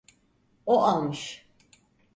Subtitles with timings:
[0.65, 1.45] O almış.